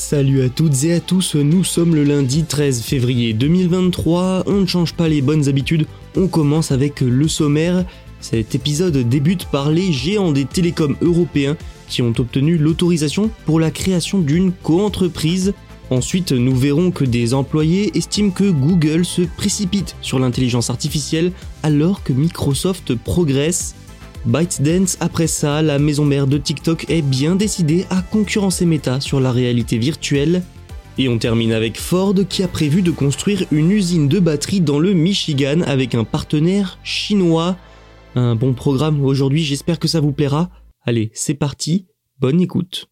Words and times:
Salut 0.00 0.42
à 0.42 0.48
toutes 0.48 0.84
et 0.84 0.94
à 0.94 0.98
tous, 0.98 1.34
nous 1.34 1.62
sommes 1.62 1.94
le 1.94 2.04
lundi 2.04 2.44
13 2.44 2.80
février 2.80 3.34
2023, 3.34 4.44
on 4.46 4.62
ne 4.62 4.66
change 4.66 4.94
pas 4.94 5.08
les 5.10 5.20
bonnes 5.20 5.46
habitudes, 5.46 5.86
on 6.16 6.26
commence 6.26 6.72
avec 6.72 7.02
le 7.02 7.28
sommaire. 7.28 7.84
Cet 8.18 8.54
épisode 8.54 8.96
débute 8.96 9.44
par 9.44 9.70
les 9.70 9.92
géants 9.92 10.32
des 10.32 10.46
télécoms 10.46 10.96
européens 11.02 11.54
qui 11.86 12.00
ont 12.00 12.14
obtenu 12.18 12.56
l'autorisation 12.56 13.30
pour 13.44 13.60
la 13.60 13.70
création 13.70 14.20
d'une 14.20 14.52
coentreprise. 14.52 15.52
Ensuite, 15.90 16.32
nous 16.32 16.56
verrons 16.56 16.92
que 16.92 17.04
des 17.04 17.34
employés 17.34 17.96
estiment 17.96 18.30
que 18.30 18.50
Google 18.50 19.04
se 19.04 19.22
précipite 19.22 19.96
sur 20.00 20.18
l'intelligence 20.18 20.70
artificielle 20.70 21.30
alors 21.62 22.02
que 22.02 22.14
Microsoft 22.14 22.94
progresse. 22.94 23.74
ByteDance, 24.26 24.98
après 25.00 25.26
ça, 25.26 25.62
la 25.62 25.78
maison 25.78 26.04
mère 26.04 26.26
de 26.26 26.36
TikTok 26.36 26.90
est 26.90 27.02
bien 27.02 27.36
décidée 27.36 27.86
à 27.88 28.02
concurrencer 28.02 28.66
Meta 28.66 29.00
sur 29.00 29.18
la 29.18 29.32
réalité 29.32 29.78
virtuelle. 29.78 30.42
Et 30.98 31.08
on 31.08 31.16
termine 31.16 31.52
avec 31.52 31.78
Ford 31.78 32.14
qui 32.28 32.42
a 32.42 32.48
prévu 32.48 32.82
de 32.82 32.90
construire 32.90 33.44
une 33.50 33.70
usine 33.70 34.08
de 34.08 34.18
batterie 34.18 34.60
dans 34.60 34.78
le 34.78 34.92
Michigan 34.92 35.62
avec 35.62 35.94
un 35.94 36.04
partenaire 36.04 36.78
chinois. 36.84 37.56
Un 38.14 38.34
bon 38.34 38.52
programme 38.52 39.02
aujourd'hui, 39.02 39.42
j'espère 39.42 39.78
que 39.78 39.88
ça 39.88 40.00
vous 40.00 40.12
plaira. 40.12 40.50
Allez, 40.84 41.10
c'est 41.14 41.34
parti, 41.34 41.86
bonne 42.18 42.40
écoute. 42.40 42.90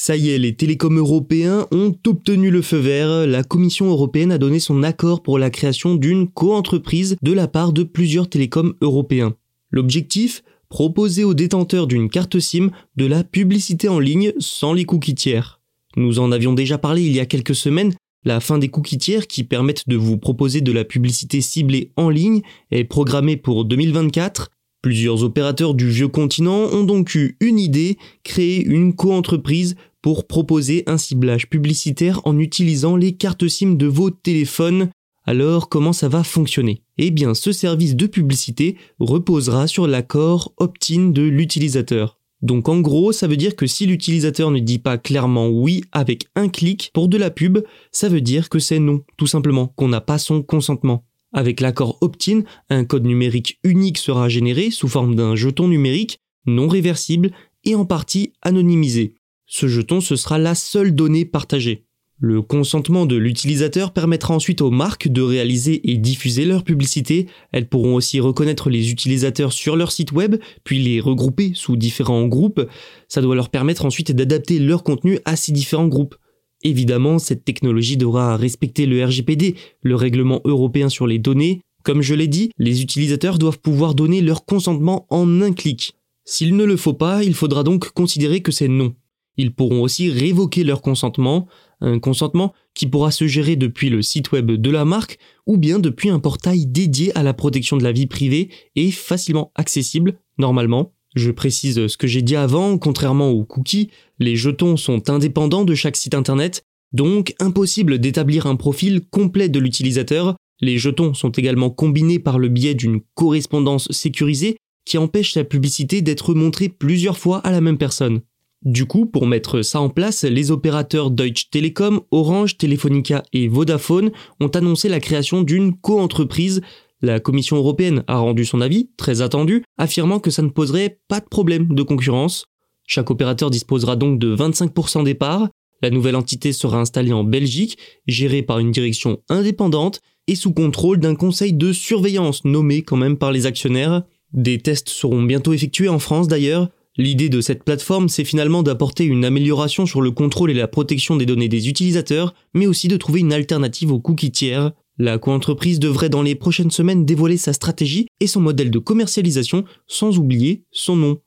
Ça 0.00 0.16
y 0.16 0.30
est, 0.30 0.38
les 0.38 0.54
télécoms 0.54 0.96
européens 0.96 1.66
ont 1.72 1.92
obtenu 2.06 2.52
le 2.52 2.62
feu 2.62 2.76
vert. 2.76 3.26
La 3.26 3.42
Commission 3.42 3.90
européenne 3.90 4.30
a 4.30 4.38
donné 4.38 4.60
son 4.60 4.84
accord 4.84 5.24
pour 5.24 5.40
la 5.40 5.50
création 5.50 5.96
d'une 5.96 6.28
coentreprise 6.28 7.16
de 7.20 7.32
la 7.32 7.48
part 7.48 7.72
de 7.72 7.82
plusieurs 7.82 8.30
télécoms 8.30 8.74
européens. 8.80 9.34
L'objectif? 9.72 10.44
Proposer 10.68 11.24
aux 11.24 11.34
détenteurs 11.34 11.88
d'une 11.88 12.10
carte 12.10 12.38
SIM 12.38 12.70
de 12.94 13.06
la 13.06 13.24
publicité 13.24 13.88
en 13.88 13.98
ligne 13.98 14.32
sans 14.38 14.72
les 14.72 14.84
cookies 14.84 15.16
tiers. 15.16 15.60
Nous 15.96 16.20
en 16.20 16.30
avions 16.30 16.52
déjà 16.52 16.78
parlé 16.78 17.02
il 17.02 17.12
y 17.12 17.20
a 17.20 17.26
quelques 17.26 17.56
semaines, 17.56 17.92
la 18.24 18.38
fin 18.38 18.58
des 18.58 18.68
cookies 18.68 18.98
tiers 18.98 19.26
qui 19.26 19.42
permettent 19.42 19.88
de 19.88 19.96
vous 19.96 20.16
proposer 20.16 20.60
de 20.60 20.70
la 20.70 20.84
publicité 20.84 21.40
ciblée 21.40 21.90
en 21.96 22.08
ligne 22.08 22.42
est 22.70 22.84
programmée 22.84 23.36
pour 23.36 23.64
2024 23.64 24.52
Plusieurs 24.80 25.24
opérateurs 25.24 25.74
du 25.74 25.90
vieux 25.90 26.06
continent 26.06 26.68
ont 26.72 26.84
donc 26.84 27.16
eu 27.16 27.36
une 27.40 27.58
idée, 27.58 27.98
créer 28.22 28.64
une 28.64 28.94
coentreprise 28.94 29.74
pour 30.02 30.26
proposer 30.26 30.84
un 30.86 30.98
ciblage 30.98 31.48
publicitaire 31.48 32.20
en 32.24 32.38
utilisant 32.38 32.96
les 32.96 33.12
cartes 33.12 33.48
SIM 33.48 33.74
de 33.74 33.86
vos 33.86 34.10
téléphones. 34.10 34.90
Alors 35.24 35.68
comment 35.68 35.92
ça 35.92 36.08
va 36.08 36.24
fonctionner? 36.24 36.82
Eh 36.96 37.10
bien 37.10 37.34
ce 37.34 37.52
service 37.52 37.96
de 37.96 38.06
publicité 38.06 38.76
reposera 38.98 39.66
sur 39.66 39.86
l'accord 39.86 40.52
opt-in 40.56 41.08
de 41.08 41.22
l'utilisateur. 41.22 42.18
Donc 42.40 42.68
en 42.68 42.80
gros, 42.80 43.10
ça 43.12 43.26
veut 43.26 43.36
dire 43.36 43.56
que 43.56 43.66
si 43.66 43.86
l'utilisateur 43.86 44.50
ne 44.50 44.60
dit 44.60 44.78
pas 44.78 44.96
clairement 44.96 45.48
oui 45.48 45.82
avec 45.92 46.28
un 46.36 46.48
clic 46.48 46.90
pour 46.94 47.08
de 47.08 47.16
la 47.16 47.30
pub, 47.30 47.58
ça 47.90 48.08
veut 48.08 48.20
dire 48.20 48.48
que 48.48 48.60
c'est 48.60 48.78
non, 48.78 49.02
tout 49.16 49.26
simplement, 49.26 49.66
qu'on 49.66 49.88
n'a 49.88 50.00
pas 50.00 50.18
son 50.18 50.42
consentement. 50.42 51.04
Avec 51.32 51.60
l'accord 51.60 51.98
opt-in, 52.00 52.42
un 52.70 52.84
code 52.84 53.04
numérique 53.04 53.58
unique 53.64 53.98
sera 53.98 54.28
généré 54.28 54.70
sous 54.70 54.88
forme 54.88 55.14
d'un 55.14 55.34
jeton 55.34 55.68
numérique 55.68 56.20
non 56.46 56.68
réversible 56.68 57.32
et 57.64 57.74
en 57.74 57.84
partie 57.84 58.32
anonymisé. 58.40 59.14
Ce 59.50 59.66
jeton, 59.66 60.02
ce 60.02 60.14
sera 60.14 60.38
la 60.38 60.54
seule 60.54 60.94
donnée 60.94 61.24
partagée. 61.24 61.86
Le 62.20 62.42
consentement 62.42 63.06
de 63.06 63.16
l'utilisateur 63.16 63.92
permettra 63.92 64.34
ensuite 64.34 64.60
aux 64.60 64.70
marques 64.70 65.08
de 65.08 65.22
réaliser 65.22 65.90
et 65.90 65.96
diffuser 65.96 66.44
leur 66.44 66.64
publicité. 66.64 67.28
Elles 67.50 67.68
pourront 67.68 67.94
aussi 67.94 68.20
reconnaître 68.20 68.68
les 68.68 68.90
utilisateurs 68.90 69.54
sur 69.54 69.74
leur 69.74 69.90
site 69.90 70.12
web, 70.12 70.36
puis 70.64 70.80
les 70.80 71.00
regrouper 71.00 71.52
sous 71.54 71.76
différents 71.76 72.26
groupes. 72.26 72.60
Ça 73.08 73.22
doit 73.22 73.36
leur 73.36 73.48
permettre 73.48 73.86
ensuite 73.86 74.12
d'adapter 74.12 74.58
leur 74.58 74.82
contenu 74.82 75.18
à 75.24 75.34
ces 75.34 75.52
différents 75.52 75.88
groupes. 75.88 76.16
Évidemment, 76.62 77.18
cette 77.18 77.44
technologie 77.44 77.96
devra 77.96 78.36
respecter 78.36 78.84
le 78.84 79.02
RGPD, 79.02 79.54
le 79.80 79.94
règlement 79.94 80.42
européen 80.44 80.90
sur 80.90 81.06
les 81.06 81.18
données. 81.18 81.62
Comme 81.84 82.02
je 82.02 82.14
l'ai 82.14 82.28
dit, 82.28 82.50
les 82.58 82.82
utilisateurs 82.82 83.38
doivent 83.38 83.60
pouvoir 83.60 83.94
donner 83.94 84.20
leur 84.20 84.44
consentement 84.44 85.06
en 85.08 85.40
un 85.40 85.52
clic. 85.52 85.94
S'il 86.26 86.54
ne 86.54 86.64
le 86.64 86.76
faut 86.76 86.92
pas, 86.92 87.24
il 87.24 87.32
faudra 87.32 87.62
donc 87.62 87.92
considérer 87.92 88.42
que 88.42 88.52
c'est 88.52 88.68
non. 88.68 88.94
Ils 89.38 89.54
pourront 89.54 89.82
aussi 89.82 90.10
révoquer 90.10 90.64
leur 90.64 90.82
consentement, 90.82 91.46
un 91.80 92.00
consentement 92.00 92.52
qui 92.74 92.86
pourra 92.86 93.12
se 93.12 93.26
gérer 93.28 93.56
depuis 93.56 93.88
le 93.88 94.02
site 94.02 94.32
web 94.32 94.50
de 94.50 94.70
la 94.70 94.84
marque 94.84 95.18
ou 95.46 95.56
bien 95.56 95.78
depuis 95.78 96.10
un 96.10 96.18
portail 96.18 96.66
dédié 96.66 97.16
à 97.16 97.22
la 97.22 97.32
protection 97.32 97.76
de 97.76 97.84
la 97.84 97.92
vie 97.92 98.08
privée 98.08 98.50
et 98.74 98.90
facilement 98.90 99.52
accessible, 99.54 100.18
normalement. 100.38 100.92
Je 101.14 101.30
précise 101.30 101.86
ce 101.86 101.96
que 101.96 102.06
j'ai 102.06 102.20
dit 102.20 102.36
avant, 102.36 102.76
contrairement 102.78 103.30
aux 103.30 103.44
cookies, 103.44 103.90
les 104.18 104.36
jetons 104.36 104.76
sont 104.76 105.08
indépendants 105.08 105.64
de 105.64 105.74
chaque 105.74 105.96
site 105.96 106.14
internet, 106.14 106.64
donc 106.92 107.34
impossible 107.38 107.98
d'établir 107.98 108.46
un 108.46 108.56
profil 108.56 109.00
complet 109.08 109.48
de 109.48 109.58
l'utilisateur. 109.58 110.36
Les 110.60 110.78
jetons 110.78 111.14
sont 111.14 111.30
également 111.30 111.70
combinés 111.70 112.18
par 112.18 112.38
le 112.38 112.48
biais 112.48 112.74
d'une 112.74 113.00
correspondance 113.14 113.90
sécurisée 113.92 114.56
qui 114.84 114.98
empêche 114.98 115.34
la 115.36 115.44
publicité 115.44 116.02
d'être 116.02 116.34
montrée 116.34 116.68
plusieurs 116.68 117.18
fois 117.18 117.38
à 117.38 117.52
la 117.52 117.60
même 117.60 117.78
personne. 117.78 118.20
Du 118.62 118.86
coup, 118.86 119.06
pour 119.06 119.26
mettre 119.26 119.62
ça 119.62 119.80
en 119.80 119.88
place, 119.88 120.24
les 120.24 120.50
opérateurs 120.50 121.10
Deutsche 121.10 121.50
Telekom, 121.50 122.00
Orange, 122.10 122.58
Telefonica 122.58 123.22
et 123.32 123.48
Vodafone 123.48 124.10
ont 124.40 124.48
annoncé 124.48 124.88
la 124.88 125.00
création 125.00 125.42
d'une 125.42 125.76
coentreprise 125.76 126.60
la 127.00 127.20
Commission 127.20 127.56
européenne 127.56 128.02
a 128.08 128.18
rendu 128.18 128.44
son 128.44 128.60
avis, 128.60 128.90
très 128.96 129.22
attendu, 129.22 129.62
affirmant 129.76 130.18
que 130.18 130.30
ça 130.30 130.42
ne 130.42 130.48
poserait 130.48 130.98
pas 131.06 131.20
de 131.20 131.26
problème 131.26 131.68
de 131.68 131.82
concurrence. 131.82 132.46
Chaque 132.86 133.10
opérateur 133.10 133.50
disposera 133.50 133.94
donc 133.94 134.18
de 134.18 134.34
25% 134.34 135.04
des 135.04 135.14
parts. 135.14 135.48
La 135.80 135.90
nouvelle 135.90 136.16
entité 136.16 136.52
sera 136.52 136.80
installée 136.80 137.12
en 137.12 137.22
Belgique, 137.22 137.78
gérée 138.08 138.42
par 138.42 138.58
une 138.58 138.72
direction 138.72 139.22
indépendante 139.28 140.00
et 140.26 140.34
sous 140.34 140.52
contrôle 140.52 140.98
d'un 140.98 141.14
conseil 141.14 141.52
de 141.52 141.72
surveillance 141.72 142.44
nommé 142.44 142.82
quand 142.82 142.96
même 142.96 143.16
par 143.16 143.30
les 143.30 143.46
actionnaires. 143.46 144.02
Des 144.32 144.58
tests 144.58 144.88
seront 144.88 145.22
bientôt 145.22 145.52
effectués 145.52 145.88
en 145.88 146.00
France 146.00 146.26
d'ailleurs. 146.26 146.68
L'idée 147.00 147.28
de 147.28 147.40
cette 147.40 147.62
plateforme, 147.62 148.08
c'est 148.08 148.24
finalement 148.24 148.64
d'apporter 148.64 149.04
une 149.04 149.24
amélioration 149.24 149.86
sur 149.86 150.00
le 150.00 150.10
contrôle 150.10 150.50
et 150.50 150.54
la 150.54 150.66
protection 150.66 151.14
des 151.14 151.26
données 151.26 151.48
des 151.48 151.68
utilisateurs, 151.68 152.34
mais 152.54 152.66
aussi 152.66 152.88
de 152.88 152.96
trouver 152.96 153.20
une 153.20 153.32
alternative 153.32 153.92
aux 153.92 154.00
cookies 154.00 154.32
tiers. 154.32 154.72
La 154.98 155.16
coentreprise 155.16 155.78
devrait 155.78 156.08
dans 156.08 156.22
les 156.22 156.34
prochaines 156.34 156.72
semaines 156.72 157.06
dévoiler 157.06 157.36
sa 157.36 157.52
stratégie 157.52 158.08
et 158.18 158.26
son 158.26 158.40
modèle 158.40 158.72
de 158.72 158.80
commercialisation, 158.80 159.64
sans 159.86 160.18
oublier 160.18 160.64
son 160.72 160.96
nom. 160.96 161.20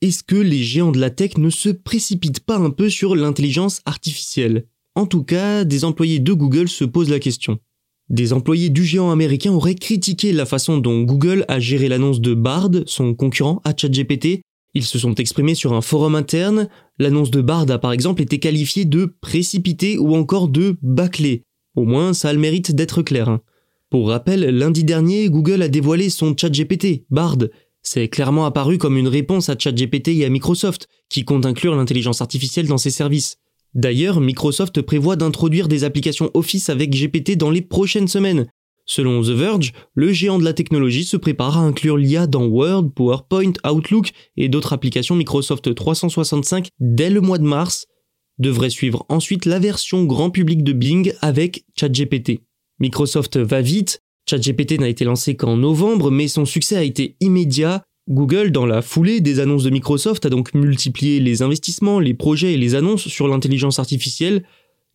Est-ce 0.00 0.24
que 0.24 0.34
les 0.34 0.64
géants 0.64 0.90
de 0.90 0.98
la 0.98 1.10
tech 1.10 1.36
ne 1.38 1.50
se 1.50 1.68
précipitent 1.68 2.40
pas 2.40 2.56
un 2.56 2.70
peu 2.70 2.90
sur 2.90 3.14
l'intelligence 3.14 3.80
artificielle? 3.84 4.66
En 4.96 5.06
tout 5.06 5.22
cas, 5.22 5.62
des 5.62 5.84
employés 5.84 6.18
de 6.18 6.32
Google 6.32 6.68
se 6.68 6.84
posent 6.84 7.10
la 7.10 7.20
question. 7.20 7.60
Des 8.10 8.32
employés 8.32 8.70
du 8.70 8.84
géant 8.84 9.10
américain 9.10 9.52
auraient 9.52 9.74
critiqué 9.74 10.32
la 10.32 10.46
façon 10.46 10.78
dont 10.78 11.02
Google 11.02 11.44
a 11.48 11.60
géré 11.60 11.88
l'annonce 11.88 12.20
de 12.20 12.34
Bard, 12.34 12.70
son 12.86 13.14
concurrent 13.14 13.60
à 13.64 13.74
ChatGPT, 13.76 14.42
ils 14.74 14.84
se 14.84 14.98
sont 14.98 15.14
exprimés 15.14 15.54
sur 15.54 15.72
un 15.72 15.80
forum 15.80 16.14
interne. 16.14 16.68
L'annonce 16.98 17.30
de 17.30 17.40
Bard 17.40 17.70
a 17.70 17.78
par 17.78 17.92
exemple 17.92 18.22
été 18.22 18.38
qualifiée 18.38 18.84
de 18.84 19.12
précipitée 19.20 19.98
ou 19.98 20.14
encore 20.14 20.48
de 20.48 20.76
bâclée. 20.82 21.42
Au 21.74 21.84
moins, 21.84 22.12
ça 22.12 22.28
a 22.28 22.32
le 22.32 22.38
mérite 22.38 22.74
d'être 22.74 23.02
clair. 23.02 23.28
Hein. 23.28 23.40
Pour 23.90 24.08
rappel, 24.08 24.40
lundi 24.56 24.84
dernier, 24.84 25.30
Google 25.30 25.62
a 25.62 25.68
dévoilé 25.68 26.10
son 26.10 26.36
ChatGPT, 26.36 27.06
Bard. 27.10 27.38
C'est 27.82 28.08
clairement 28.08 28.44
apparu 28.44 28.76
comme 28.76 28.98
une 28.98 29.08
réponse 29.08 29.48
à 29.48 29.56
ChatGPT 29.58 30.08
et 30.08 30.24
à 30.24 30.28
Microsoft, 30.28 30.88
qui 31.08 31.24
compte 31.24 31.46
inclure 31.46 31.74
l'intelligence 31.74 32.20
artificielle 32.20 32.66
dans 32.66 32.78
ses 32.78 32.90
services. 32.90 33.38
D'ailleurs, 33.74 34.20
Microsoft 34.20 34.82
prévoit 34.82 35.16
d'introduire 35.16 35.68
des 35.68 35.84
applications 35.84 36.30
Office 36.34 36.70
avec 36.70 36.90
GPT 36.90 37.36
dans 37.36 37.50
les 37.50 37.62
prochaines 37.62 38.08
semaines. 38.08 38.46
Selon 38.86 39.22
The 39.22 39.28
Verge, 39.28 39.72
le 39.94 40.12
géant 40.12 40.38
de 40.38 40.44
la 40.44 40.54
technologie 40.54 41.04
se 41.04 41.18
prépare 41.18 41.58
à 41.58 41.60
inclure 41.60 41.98
l'IA 41.98 42.26
dans 42.26 42.46
Word, 42.46 42.90
PowerPoint, 42.94 43.52
Outlook 43.70 44.12
et 44.38 44.48
d'autres 44.48 44.72
applications 44.72 45.14
Microsoft 45.14 45.74
365 45.74 46.68
dès 46.80 47.10
le 47.10 47.20
mois 47.20 47.36
de 47.36 47.44
mars. 47.44 47.86
Devrait 48.38 48.70
suivre 48.70 49.04
ensuite 49.10 49.44
la 49.44 49.58
version 49.58 50.04
grand 50.04 50.30
public 50.30 50.64
de 50.64 50.72
Bing 50.72 51.12
avec 51.20 51.64
ChatGPT. 51.78 52.40
Microsoft 52.80 53.36
va 53.36 53.60
vite, 53.60 54.00
ChatGPT 54.28 54.78
n'a 54.78 54.88
été 54.88 55.04
lancé 55.04 55.36
qu'en 55.36 55.56
novembre, 55.56 56.10
mais 56.10 56.28
son 56.28 56.44
succès 56.44 56.76
a 56.76 56.82
été 56.82 57.16
immédiat. 57.20 57.82
Google, 58.08 58.52
dans 58.52 58.64
la 58.64 58.80
foulée 58.80 59.20
des 59.20 59.38
annonces 59.38 59.64
de 59.64 59.70
Microsoft, 59.70 60.24
a 60.24 60.30
donc 60.30 60.54
multiplié 60.54 61.20
les 61.20 61.42
investissements, 61.42 62.00
les 62.00 62.14
projets 62.14 62.54
et 62.54 62.56
les 62.56 62.74
annonces 62.74 63.06
sur 63.06 63.28
l'intelligence 63.28 63.78
artificielle, 63.78 64.44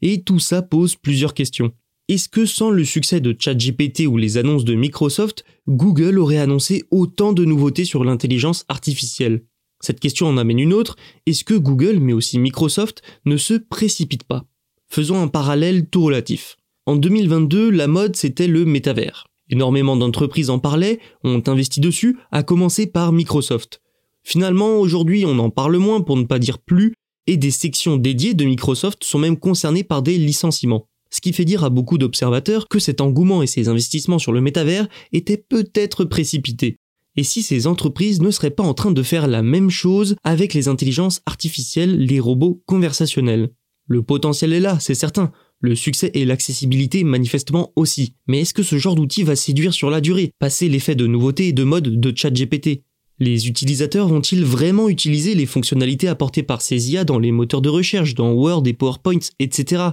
et 0.01 0.23
tout 0.23 0.39
ça 0.39 0.63
pose 0.63 0.95
plusieurs 0.95 1.35
questions. 1.35 1.73
Est-ce 2.09 2.27
que 2.27 2.47
sans 2.47 2.71
le 2.71 2.83
succès 2.83 3.21
de 3.21 3.35
ChatGPT 3.37 4.07
ou 4.07 4.17
les 4.17 4.37
annonces 4.37 4.65
de 4.65 4.73
Microsoft, 4.73 5.45
Google 5.67 6.17
aurait 6.17 6.39
annoncé 6.39 6.85
autant 6.89 7.33
de 7.33 7.45
nouveautés 7.45 7.85
sur 7.85 8.03
l'intelligence 8.03 8.65
artificielle? 8.67 9.43
Cette 9.79 9.99
question 9.99 10.27
en 10.27 10.37
amène 10.37 10.59
une 10.59 10.73
autre. 10.73 10.95
Est-ce 11.27 11.43
que 11.43 11.53
Google, 11.53 11.99
mais 11.99 12.13
aussi 12.13 12.39
Microsoft, 12.39 13.03
ne 13.25 13.37
se 13.37 13.53
précipitent 13.53 14.23
pas? 14.23 14.45
Faisons 14.89 15.21
un 15.21 15.27
parallèle 15.27 15.87
tout 15.87 16.03
relatif. 16.03 16.57
En 16.87 16.95
2022, 16.95 17.69
la 17.69 17.87
mode 17.87 18.15
c'était 18.15 18.47
le 18.47 18.65
métavers. 18.65 19.27
Énormément 19.49 19.95
d'entreprises 19.95 20.49
en 20.49 20.59
parlaient, 20.59 20.99
ont 21.23 21.43
investi 21.47 21.79
dessus, 21.79 22.17
à 22.31 22.43
commencer 22.43 22.87
par 22.87 23.11
Microsoft. 23.11 23.81
Finalement, 24.23 24.77
aujourd'hui, 24.77 25.25
on 25.25 25.37
en 25.39 25.49
parle 25.49 25.77
moins 25.77 26.01
pour 26.01 26.17
ne 26.17 26.23
pas 26.23 26.39
dire 26.39 26.59
plus, 26.59 26.93
et 27.27 27.37
des 27.37 27.51
sections 27.51 27.97
dédiées 27.97 28.33
de 28.33 28.45
Microsoft 28.45 29.03
sont 29.03 29.19
même 29.19 29.37
concernées 29.37 29.83
par 29.83 30.01
des 30.01 30.17
licenciements 30.17 30.87
ce 31.13 31.21
qui 31.21 31.31
fait 31.31 31.45
dire 31.45 31.63
à 31.63 31.69
beaucoup 31.69 31.99
d'observateurs 31.99 32.67
que 32.67 32.79
cet 32.79 32.99
engouement 32.99 33.43
et 33.43 33.47
ces 33.47 33.69
investissements 33.69 34.17
sur 34.17 34.31
le 34.31 34.41
métavers 34.41 34.87
étaient 35.11 35.37
peut-être 35.37 36.05
précipités. 36.05 36.79
Et 37.15 37.23
si 37.23 37.43
ces 37.43 37.67
entreprises 37.67 38.19
ne 38.19 38.31
seraient 38.31 38.49
pas 38.49 38.63
en 38.63 38.73
train 38.73 38.91
de 38.91 39.03
faire 39.03 39.27
la 39.27 39.43
même 39.43 39.69
chose 39.69 40.15
avec 40.23 40.55
les 40.55 40.67
intelligences 40.67 41.21
artificielles, 41.27 41.99
les 41.99 42.19
robots 42.19 42.63
conversationnels? 42.65 43.51
Le 43.85 44.01
potentiel 44.01 44.53
est 44.53 44.59
là, 44.59 44.79
c'est 44.79 44.95
certain. 44.95 45.31
Le 45.65 45.75
succès 45.75 46.11
et 46.13 46.25
l'accessibilité 46.25 47.05
manifestement 47.05 47.71
aussi. 47.77 48.15
Mais 48.27 48.41
est-ce 48.41 48.53
que 48.53 48.63
ce 48.63 48.77
genre 48.77 48.95
d'outil 48.95 49.23
va 49.23 49.37
séduire 49.37 49.73
sur 49.73 49.89
la 49.89 50.01
durée, 50.01 50.31
passer 50.37 50.67
l'effet 50.67 50.93
de 50.93 51.07
nouveauté 51.07 51.47
et 51.47 51.53
de 51.53 51.63
mode 51.63 52.01
de 52.01 52.13
ChatGPT? 52.13 52.83
Les 53.17 53.47
utilisateurs 53.47 54.09
vont-ils 54.09 54.43
vraiment 54.43 54.89
utiliser 54.89 55.35
les 55.35 55.45
fonctionnalités 55.45 56.09
apportées 56.09 56.43
par 56.43 56.61
ces 56.61 56.91
IA 56.91 57.05
dans 57.05 57.17
les 57.17 57.31
moteurs 57.31 57.61
de 57.61 57.69
recherche, 57.69 58.13
dans 58.13 58.33
Word 58.33 58.63
et 58.67 58.73
PowerPoint, 58.73 59.19
etc. 59.39 59.83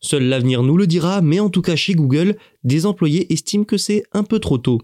Seul 0.00 0.24
l'avenir 0.24 0.62
nous 0.62 0.76
le 0.76 0.86
dira, 0.86 1.22
mais 1.22 1.40
en 1.40 1.48
tout 1.48 1.62
cas 1.62 1.74
chez 1.74 1.94
Google, 1.94 2.36
des 2.62 2.84
employés 2.84 3.32
estiment 3.32 3.64
que 3.64 3.78
c'est 3.78 4.02
un 4.12 4.24
peu 4.24 4.38
trop 4.38 4.58
tôt. 4.58 4.82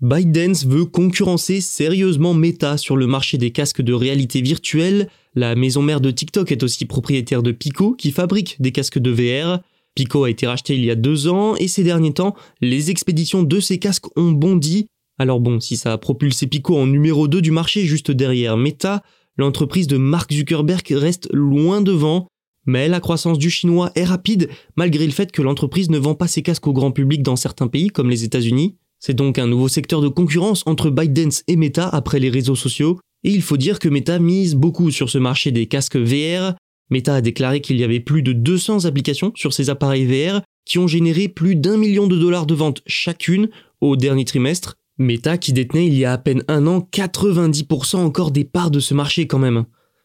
ByteDance 0.00 0.64
veut 0.64 0.86
concurrencer 0.86 1.60
sérieusement 1.60 2.32
Meta 2.32 2.78
sur 2.78 2.96
le 2.96 3.06
marché 3.06 3.36
des 3.36 3.50
casques 3.50 3.82
de 3.82 3.92
réalité 3.92 4.40
virtuelle. 4.40 5.10
La 5.34 5.54
maison 5.54 5.82
mère 5.82 6.00
de 6.00 6.10
TikTok 6.10 6.50
est 6.52 6.62
aussi 6.62 6.86
propriétaire 6.86 7.42
de 7.42 7.52
Pico 7.52 7.92
qui 7.92 8.10
fabrique 8.10 8.56
des 8.62 8.72
casques 8.72 8.98
de 8.98 9.10
VR. 9.10 9.60
Pico 9.94 10.24
a 10.24 10.30
été 10.30 10.46
racheté 10.46 10.74
il 10.74 10.86
y 10.86 10.90
a 10.90 10.94
deux 10.94 11.28
ans 11.28 11.54
et 11.56 11.68
ces 11.68 11.84
derniers 11.84 12.14
temps, 12.14 12.34
les 12.62 12.90
expéditions 12.90 13.42
de 13.42 13.60
ces 13.60 13.78
casques 13.78 14.06
ont 14.16 14.32
bondi. 14.32 14.86
Alors 15.18 15.38
bon, 15.38 15.60
si 15.60 15.76
ça 15.76 15.92
a 15.92 15.98
propulsé 15.98 16.46
Pico 16.46 16.78
en 16.78 16.86
numéro 16.86 17.28
2 17.28 17.42
du 17.42 17.50
marché 17.50 17.84
juste 17.84 18.10
derrière 18.10 18.56
Meta, 18.56 19.02
l'entreprise 19.36 19.86
de 19.86 19.98
Mark 19.98 20.32
Zuckerberg 20.32 20.86
reste 20.92 21.28
loin 21.30 21.82
devant, 21.82 22.26
mais 22.64 22.88
la 22.88 23.00
croissance 23.00 23.36
du 23.36 23.50
chinois 23.50 23.92
est 23.96 24.04
rapide 24.04 24.48
malgré 24.76 25.04
le 25.04 25.12
fait 25.12 25.30
que 25.30 25.42
l'entreprise 25.42 25.90
ne 25.90 25.98
vend 25.98 26.14
pas 26.14 26.26
ses 26.26 26.40
casques 26.40 26.66
au 26.68 26.72
grand 26.72 26.90
public 26.90 27.22
dans 27.22 27.36
certains 27.36 27.68
pays 27.68 27.88
comme 27.88 28.08
les 28.08 28.24
États-Unis. 28.24 28.76
C'est 29.00 29.14
donc 29.14 29.38
un 29.38 29.46
nouveau 29.46 29.68
secteur 29.68 30.02
de 30.02 30.08
concurrence 30.08 30.62
entre 30.66 30.90
ByteDance 30.90 31.42
et 31.48 31.56
Meta 31.56 31.88
après 31.88 32.20
les 32.20 32.30
réseaux 32.30 32.54
sociaux, 32.54 33.00
et 33.24 33.30
il 33.30 33.42
faut 33.42 33.56
dire 33.56 33.78
que 33.78 33.88
Meta 33.88 34.18
mise 34.18 34.54
beaucoup 34.54 34.90
sur 34.90 35.10
ce 35.10 35.18
marché 35.18 35.50
des 35.50 35.66
casques 35.66 35.96
VR. 35.96 36.54
Meta 36.90 37.16
a 37.16 37.20
déclaré 37.20 37.60
qu'il 37.60 37.78
y 37.78 37.84
avait 37.84 38.00
plus 38.00 38.22
de 38.22 38.32
200 38.32 38.84
applications 38.84 39.32
sur 39.34 39.52
ces 39.52 39.70
appareils 39.70 40.04
VR 40.04 40.42
qui 40.66 40.78
ont 40.78 40.86
généré 40.86 41.28
plus 41.28 41.56
d'un 41.56 41.76
million 41.76 42.06
de 42.06 42.16
dollars 42.16 42.46
de 42.46 42.54
ventes 42.54 42.82
chacune 42.86 43.48
au 43.80 43.96
dernier 43.96 44.24
trimestre, 44.24 44.76
Meta 44.98 45.38
qui 45.38 45.54
détenait 45.54 45.86
il 45.86 45.94
y 45.94 46.04
a 46.04 46.12
à 46.12 46.18
peine 46.18 46.44
un 46.46 46.66
an 46.66 46.86
90% 46.92 47.96
encore 47.96 48.30
des 48.30 48.44
parts 48.44 48.70
de 48.70 48.80
ce 48.80 48.92
marché 48.92 49.26
quand 49.26 49.38
même. 49.38 49.64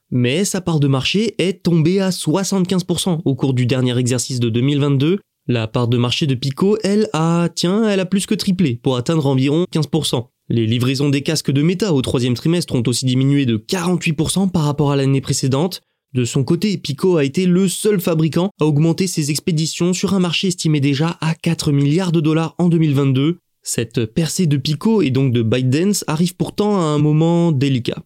Mais 0.10 0.46
sa 0.46 0.62
part 0.62 0.80
de 0.80 0.88
marché 0.88 1.36
est 1.38 1.64
tombée 1.64 2.00
à 2.00 2.12
75% 2.12 3.22
au 3.26 3.36
cours 3.36 3.54
du 3.54 3.66
dernier 3.66 3.98
exercice 3.98 4.40
de 4.40 4.50
2022. 4.50 5.20
La 5.48 5.68
part 5.68 5.88
de 5.88 5.98
marché 5.98 6.26
de 6.26 6.34
Pico, 6.34 6.76
elle, 6.84 7.08
a, 7.14 7.50
tiens, 7.54 7.88
elle 7.88 8.00
a 8.00 8.08
plus 8.08 8.26
que 8.26 8.34
triplé 8.34 8.80
pour 8.82 8.98
atteindre 8.98 9.28
environ 9.28 9.66
15%. 9.72 10.26
Les 10.50 10.66
livraisons 10.66 11.10
des 11.10 11.22
casques 11.22 11.52
de 11.52 11.62
Meta 11.62 11.94
au 11.94 12.02
troisième 12.02 12.34
trimestre 12.34 12.74
ont 12.74 12.82
aussi 12.88 13.06
diminué 13.06 13.46
de 13.46 13.58
48% 13.58 14.50
par 14.50 14.64
rapport 14.64 14.92
à 14.92 14.96
l'année 14.96 15.22
précédente. 15.22 15.82
De 16.16 16.26
son 16.26 16.44
côté, 16.44 16.76
Pico 16.80 17.18
a 17.18 17.24
été 17.24 17.46
le 17.46 17.68
seul 17.68 18.02
fabricant 18.02 18.50
à 18.60 18.66
augmenter 18.66 19.06
ses 19.06 19.30
expéditions 19.30 19.94
sur 19.94 20.16
un 20.16 20.20
marché 20.20 20.48
estimé 20.48 20.80
déjà 20.80 21.16
à 21.22 21.36
4 21.36 21.72
milliards 21.72 22.12
de 22.12 22.22
dollars 22.22 22.56
en 22.58 22.68
2022. 22.68 23.38
Cette 23.62 24.06
percée 24.06 24.48
de 24.48 24.58
Pico 24.58 25.04
et 25.04 25.12
donc 25.12 25.32
de 25.32 25.44
ByteDance 25.44 26.06
arrive 26.08 26.36
pourtant 26.36 26.80
à 26.80 26.86
un 26.86 26.98
moment 26.98 27.52
délicat. 27.52 28.02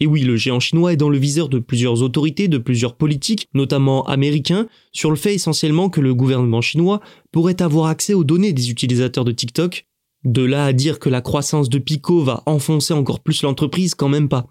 Et 0.00 0.06
oui, 0.06 0.22
le 0.22 0.36
géant 0.36 0.60
chinois 0.60 0.92
est 0.92 0.96
dans 0.96 1.08
le 1.08 1.18
viseur 1.18 1.48
de 1.48 1.58
plusieurs 1.58 2.02
autorités, 2.02 2.48
de 2.48 2.58
plusieurs 2.58 2.96
politiques, 2.96 3.48
notamment 3.54 4.06
américains, 4.06 4.66
sur 4.92 5.10
le 5.10 5.16
fait 5.16 5.34
essentiellement 5.34 5.88
que 5.88 6.00
le 6.00 6.14
gouvernement 6.14 6.60
chinois 6.60 7.00
pourrait 7.32 7.62
avoir 7.62 7.86
accès 7.86 8.14
aux 8.14 8.24
données 8.24 8.52
des 8.52 8.70
utilisateurs 8.70 9.24
de 9.24 9.32
TikTok. 9.32 9.86
De 10.24 10.42
là 10.42 10.64
à 10.66 10.72
dire 10.72 10.98
que 10.98 11.08
la 11.08 11.20
croissance 11.20 11.68
de 11.68 11.78
Pico 11.78 12.22
va 12.22 12.42
enfoncer 12.46 12.92
encore 12.92 13.20
plus 13.20 13.42
l'entreprise, 13.42 13.94
quand 13.94 14.08
même 14.08 14.28
pas. 14.28 14.46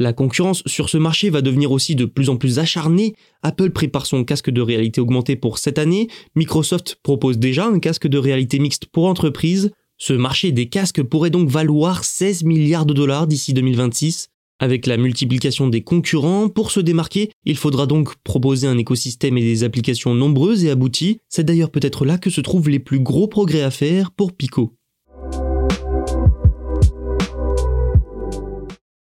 La 0.00 0.14
concurrence 0.14 0.62
sur 0.64 0.88
ce 0.88 0.96
marché 0.96 1.28
va 1.28 1.42
devenir 1.42 1.72
aussi 1.72 1.94
de 1.94 2.06
plus 2.06 2.30
en 2.30 2.36
plus 2.36 2.58
acharnée. 2.58 3.14
Apple 3.42 3.68
prépare 3.68 4.06
son 4.06 4.24
casque 4.24 4.48
de 4.48 4.62
réalité 4.62 4.98
augmentée 4.98 5.36
pour 5.36 5.58
cette 5.58 5.78
année. 5.78 6.08
Microsoft 6.34 6.96
propose 7.02 7.38
déjà 7.38 7.66
un 7.66 7.78
casque 7.78 8.08
de 8.08 8.16
réalité 8.16 8.58
mixte 8.58 8.86
pour 8.86 9.06
entreprises. 9.06 9.70
Ce 9.98 10.14
marché 10.14 10.52
des 10.52 10.70
casques 10.70 11.02
pourrait 11.02 11.28
donc 11.28 11.50
valoir 11.50 12.04
16 12.04 12.44
milliards 12.44 12.86
de 12.86 12.94
dollars 12.94 13.26
d'ici 13.26 13.52
2026. 13.52 14.29
Avec 14.62 14.86
la 14.86 14.98
multiplication 14.98 15.68
des 15.68 15.80
concurrents, 15.80 16.50
pour 16.50 16.70
se 16.70 16.80
démarquer, 16.80 17.30
il 17.46 17.56
faudra 17.56 17.86
donc 17.86 18.14
proposer 18.16 18.66
un 18.66 18.76
écosystème 18.76 19.38
et 19.38 19.42
des 19.42 19.64
applications 19.64 20.14
nombreuses 20.14 20.66
et 20.66 20.70
abouties. 20.70 21.18
C'est 21.30 21.44
d'ailleurs 21.44 21.70
peut-être 21.70 22.04
là 22.04 22.18
que 22.18 22.28
se 22.28 22.42
trouvent 22.42 22.68
les 22.68 22.78
plus 22.78 23.00
gros 23.00 23.26
progrès 23.26 23.62
à 23.62 23.70
faire 23.70 24.10
pour 24.10 24.34
Pico. 24.34 24.74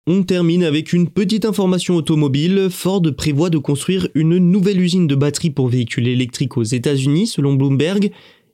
On 0.07 0.23
termine 0.23 0.63
avec 0.63 0.93
une 0.93 1.09
petite 1.09 1.43
information 1.43 1.97
automobile. 1.97 2.69
Ford 2.71 3.03
prévoit 3.17 3.49
de 3.49 3.57
construire 3.57 4.07
une 4.15 4.37
nouvelle 4.37 4.79
usine 4.79 5.07
de 5.07 5.15
batteries 5.15 5.51
pour 5.51 5.67
véhicules 5.67 6.07
électriques 6.07 6.55
aux 6.55 6.63
États-Unis, 6.63 7.27
selon 7.27 7.55
Bloomberg 7.55 8.11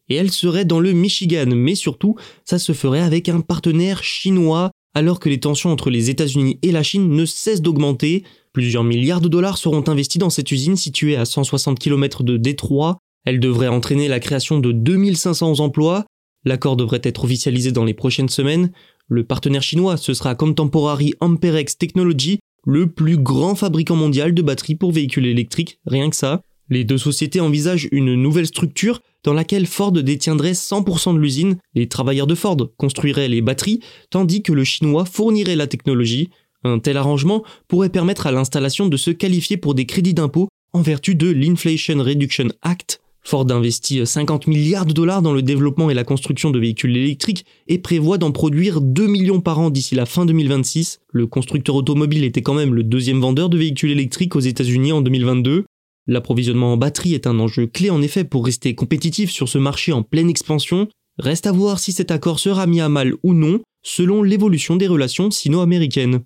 et 0.09 0.15
elle 0.15 0.31
serait 0.31 0.65
dans 0.65 0.79
le 0.79 0.91
Michigan, 0.93 1.47
mais 1.47 1.75
surtout, 1.75 2.15
ça 2.43 2.59
se 2.59 2.73
ferait 2.73 3.01
avec 3.01 3.29
un 3.29 3.41
partenaire 3.41 4.03
chinois, 4.03 4.71
alors 4.95 5.19
que 5.19 5.29
les 5.29 5.39
tensions 5.39 5.71
entre 5.71 5.89
les 5.89 6.09
États-Unis 6.09 6.57
et 6.61 6.71
la 6.71 6.81
Chine 6.81 7.09
ne 7.09 7.25
cessent 7.25 7.61
d'augmenter. 7.61 8.23
Plusieurs 8.53 8.85
milliards 8.85 9.21
de 9.21 9.27
dollars 9.27 9.57
seront 9.57 9.83
investis 9.87 10.19
dans 10.19 10.29
cette 10.29 10.51
usine 10.51 10.77
située 10.77 11.17
à 11.17 11.25
160 11.25 11.77
km 11.77 12.23
de 12.23 12.37
Détroit. 12.37 12.97
Elle 13.25 13.39
devrait 13.39 13.67
entraîner 13.67 14.07
la 14.07 14.19
création 14.19 14.59
de 14.59 14.71
2500 14.71 15.59
emplois. 15.59 16.05
L'accord 16.45 16.77
devrait 16.77 17.01
être 17.03 17.25
officialisé 17.25 17.71
dans 17.71 17.83
les 17.83 17.93
prochaines 17.93 18.29
semaines. 18.29 18.71
Le 19.07 19.23
partenaire 19.23 19.63
chinois, 19.63 19.97
ce 19.97 20.13
sera 20.13 20.33
Contemporary 20.33 21.13
Amperex 21.19 21.77
Technology, 21.77 22.39
le 22.65 22.87
plus 22.87 23.17
grand 23.17 23.55
fabricant 23.55 23.95
mondial 23.95 24.33
de 24.33 24.41
batteries 24.41 24.75
pour 24.75 24.91
véhicules 24.91 25.27
électriques, 25.27 25.79
rien 25.85 26.09
que 26.09 26.15
ça. 26.15 26.41
Les 26.69 26.83
deux 26.83 26.97
sociétés 26.97 27.39
envisagent 27.39 27.87
une 27.91 28.15
nouvelle 28.15 28.47
structure 28.47 29.01
dans 29.23 29.33
laquelle 29.33 29.65
Ford 29.65 29.91
détiendrait 29.91 30.53
100% 30.53 31.13
de 31.13 31.19
l'usine, 31.19 31.57
les 31.73 31.87
travailleurs 31.87 32.27
de 32.27 32.35
Ford 32.35 32.57
construiraient 32.77 33.27
les 33.27 33.41
batteries, 33.41 33.81
tandis 34.09 34.41
que 34.41 34.53
le 34.53 34.63
chinois 34.63 35.05
fournirait 35.05 35.55
la 35.55 35.67
technologie. 35.67 36.29
Un 36.63 36.79
tel 36.79 36.97
arrangement 36.97 37.43
pourrait 37.67 37.89
permettre 37.89 38.27
à 38.27 38.31
l'installation 38.31 38.87
de 38.87 38.97
se 38.97 39.11
qualifier 39.11 39.57
pour 39.57 39.75
des 39.75 39.85
crédits 39.85 40.13
d'impôt 40.13 40.47
en 40.73 40.81
vertu 40.81 41.15
de 41.15 41.29
l'Inflation 41.29 42.01
Reduction 42.03 42.47
Act. 42.61 42.99
Ford 43.21 43.47
investit 43.49 44.05
50 44.05 44.45
milliards 44.45 44.85
de 44.85 44.93
dollars 44.93 45.23
dans 45.23 45.33
le 45.33 45.41
développement 45.41 45.89
et 45.89 45.95
la 45.95 46.03
construction 46.03 46.51
de 46.51 46.59
véhicules 46.59 46.95
électriques 46.95 47.45
et 47.67 47.79
prévoit 47.79 48.19
d'en 48.19 48.31
produire 48.31 48.81
2 48.81 49.07
millions 49.07 49.41
par 49.41 49.59
an 49.59 49.71
d'ici 49.71 49.95
la 49.95 50.05
fin 50.05 50.27
2026. 50.27 50.99
Le 51.11 51.25
constructeur 51.25 51.75
automobile 51.75 52.23
était 52.23 52.43
quand 52.43 52.53
même 52.53 52.75
le 52.75 52.83
deuxième 52.83 53.21
vendeur 53.21 53.49
de 53.49 53.57
véhicules 53.57 53.89
électriques 53.89 54.35
aux 54.35 54.41
États-Unis 54.41 54.91
en 54.91 55.01
2022. 55.01 55.65
L'approvisionnement 56.07 56.73
en 56.73 56.77
batterie 56.77 57.15
est 57.15 57.25
un 57.25 57.39
enjeu 57.39 57.65
clé 57.65 57.89
en 57.89 58.01
effet 58.01 58.23
pour 58.23 58.45
rester 58.45 58.75
compétitif 58.75 59.31
sur 59.31 59.49
ce 59.49 59.57
marché 59.57 59.91
en 59.91 60.03
pleine 60.03 60.29
expansion. 60.29 60.87
Reste 61.17 61.47
à 61.47 61.51
voir 61.51 61.79
si 61.79 61.91
cet 61.91 62.11
accord 62.11 62.39
sera 62.39 62.67
mis 62.67 62.79
à 62.79 62.89
mal 62.89 63.15
ou 63.23 63.33
non, 63.33 63.61
selon 63.81 64.21
l'évolution 64.21 64.75
des 64.75 64.87
relations 64.87 65.31
sino-américaines. 65.31 66.21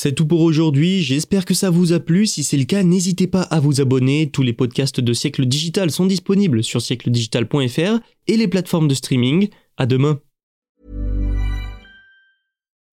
C'est 0.00 0.14
tout 0.14 0.26
pour 0.26 0.42
aujourd'hui, 0.42 1.02
j'espère 1.02 1.44
que 1.44 1.54
ça 1.54 1.70
vous 1.70 1.92
a 1.92 1.98
plu, 1.98 2.26
si 2.26 2.44
c'est 2.44 2.56
le 2.56 2.64
cas 2.64 2.84
n'hésitez 2.84 3.26
pas 3.26 3.42
à 3.42 3.58
vous 3.58 3.80
abonner, 3.80 4.30
tous 4.30 4.42
les 4.42 4.52
podcasts 4.52 5.00
de 5.00 5.12
Siècle 5.12 5.44
Digital 5.44 5.90
sont 5.90 6.06
disponibles 6.06 6.62
sur 6.62 6.80
siècledigital.fr 6.80 7.98
et 8.28 8.36
les 8.36 8.48
plateformes 8.48 8.86
de 8.86 8.94
streaming. 8.94 9.48
À 9.76 9.86
demain. 9.86 10.20